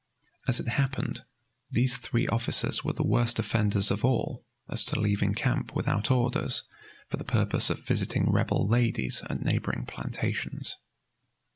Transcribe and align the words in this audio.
As 0.47 0.59
it 0.59 0.67
happened, 0.67 1.23
these 1.69 1.99
three 1.99 2.25
officers 2.27 2.83
were 2.83 2.93
the 2.93 3.03
worst 3.05 3.37
offenders 3.37 3.91
of 3.91 4.03
all, 4.03 4.43
as 4.67 4.83
to 4.85 4.99
leaving 4.99 5.35
camp 5.35 5.75
without 5.75 6.09
orders 6.09 6.63
for 7.07 7.17
the 7.17 7.23
purpose 7.23 7.69
of 7.69 7.85
visiting 7.85 8.31
Rebel 8.31 8.67
ladies 8.67 9.21
at 9.29 9.43
neighboring 9.43 9.85
plantations. 9.85 10.77